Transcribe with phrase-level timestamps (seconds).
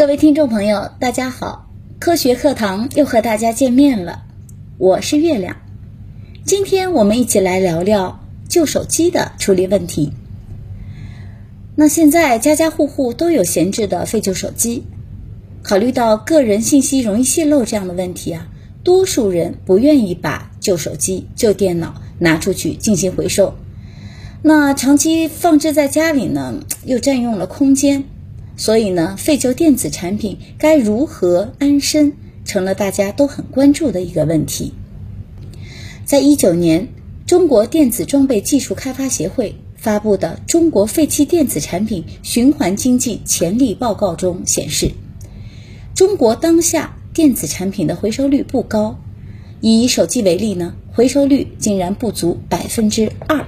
[0.00, 1.68] 各位听众朋友，大家好！
[1.98, 4.22] 科学课堂又和大家见面了，
[4.78, 5.58] 我是月亮。
[6.46, 8.18] 今天我们一起来聊聊
[8.48, 10.14] 旧手机的处理问题。
[11.76, 14.84] 那现在家家户户都有闲置的废旧手机，
[15.62, 18.48] 考虑到个人信息容易泄露这样的问题啊，
[18.82, 23.52] 多数人不愿意把旧手机、旧电脑拿出去进行回收。
[24.40, 26.54] 那长期放置在家里呢，
[26.86, 28.04] 又占用了空间。
[28.60, 32.12] 所以呢，废旧电子产品该如何安身，
[32.44, 34.74] 成了大家都很关注的一个问题。
[36.04, 36.88] 在一九年，
[37.24, 44.92] 中国电子装备技术开发协会发布的《中国废弃电子产品循环经济潜力报告》中显示，
[45.94, 49.00] 中国当下电子产品的回收率不高。
[49.62, 53.42] 以手机为例呢，回收率竟然不足百分之二。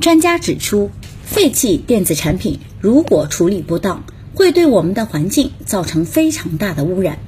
[0.00, 0.88] 专家指出。
[1.26, 7.18] 废弃电子产品如果处理不当，会对我们的环境造成非常大的污染。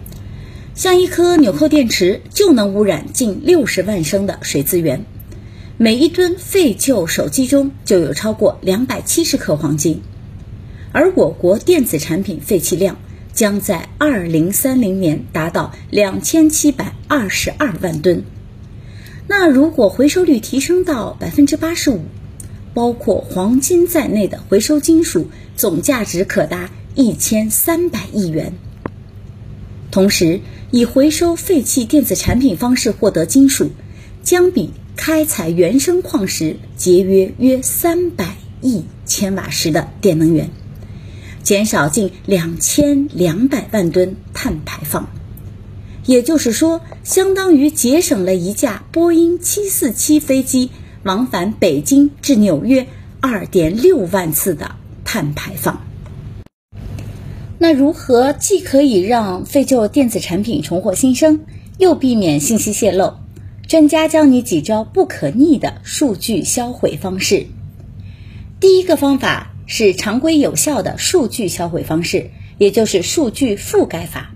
[0.74, 5.04] 像一颗纽扣电池就能污染近六十万升的水资源，
[5.76, 10.00] 每一吨废旧手机中就有超过两百七十克黄金。
[10.92, 12.96] 而我国电子产品废弃量
[13.32, 18.22] 将在二零三零年达到两千七百二十二万吨。
[19.26, 22.04] 那如果回收率提升到百分之八十五？
[22.74, 28.54] 包括黄金在内的回收金属总价值可达一千三百亿元。
[29.90, 33.70] 同时，以回收废弃电子产品方式获得金属，
[34.22, 40.50] 将比开采原生矿石节约约三百亿千瓦时的电能源，
[41.42, 45.08] 减少近两千两百万吨碳排放。
[46.04, 50.70] 也就是说，相当于节省了一架波音七四七飞机。
[51.02, 52.86] 往返北京至纽约
[53.20, 55.84] 二点六万次的碳排放。
[57.58, 61.40] 那如何既可以让废旧电子产品重获新生，
[61.76, 63.14] 又避免信息泄露？
[63.66, 67.46] 专家教你几招不可逆的数据销毁方式。
[68.60, 74.30] 第一个方法是常规有效的数据销毁方式，也就是数据覆盖法。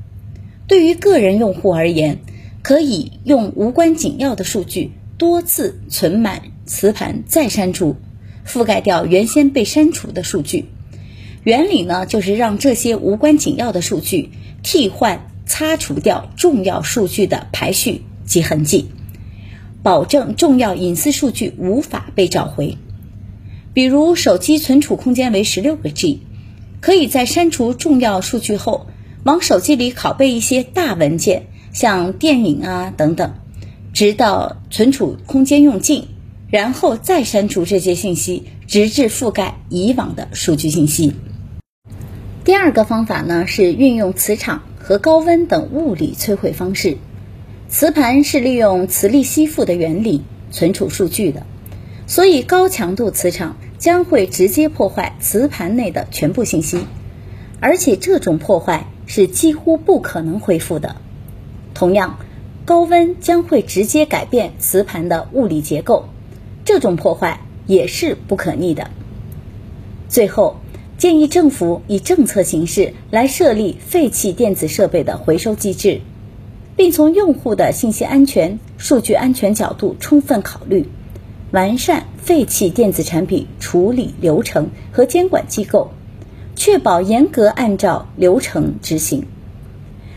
[0.67, 2.19] 对于个人用户而言，
[2.63, 6.43] 可以用无关紧要的数据多次存满。
[6.73, 7.97] 磁盘再删除，
[8.47, 10.65] 覆盖掉原先被删除的数据。
[11.45, 14.31] 原理呢，就是让这些无关紧要的数据
[14.63, 18.89] 替换擦除掉重要数据的排序及痕迹，
[19.83, 22.79] 保证重要隐私数据无法被找回。
[23.75, 26.21] 比如，手机存储空间为十六个 G，
[26.81, 28.87] 可以在删除重要数据后，
[29.25, 33.35] 往手机里拷贝一些大文件，像电影啊等等，
[33.93, 36.09] 直到存储空间用尽。
[36.53, 41.15] 然后再删除这些信息，直至覆盖以往的数据信息。
[42.45, 46.99] 第二个方法呢，是运用磁场和高温等物理摧毁方式。
[47.71, 51.47] 磁盘是利用磁力吸附的原理存储数据的，
[52.07, 56.85] 所以高强度磁场将会直接破坏磁盘内的全部信息，
[57.61, 60.97] 而且这种破坏是几乎不可能恢复的。
[61.73, 62.19] 同样，
[62.67, 66.11] 高温将会直接改变磁盘的物理结构。
[66.65, 68.91] 这种破坏也是不可逆的。
[70.09, 70.57] 最后，
[70.99, 76.01] 建议政府以政策形式来设立废弃电子设备的回收机制，
[76.77, 80.87] 并从用户的信息安全、数据安全角度充分考虑，
[81.51, 85.91] 完善废弃电子产品处理流程和监管机构，
[86.55, 89.27] 确保严格按照流程执行。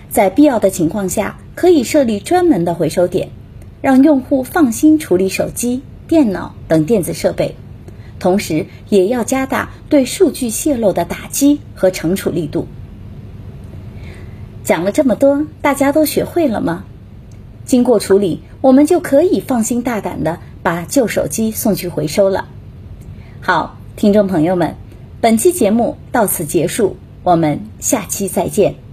[0.09, 3.29] 在必要的情况下，可以设立专门的回收点，
[3.81, 5.81] 让用户放心处理手机。
[6.07, 7.55] 电脑等电子设备，
[8.19, 12.67] 同时也要加大对数据泄露的打击和惩处力度。
[14.63, 16.85] 讲了这么多，大家都学会了吗？
[17.65, 22.47] 经过处理，我们就可以放心大胆的把旧手机送去回收了。
[23.41, 24.75] 好，听众朋友们，
[25.21, 28.84] 本期节目到此结束，我们下期再见。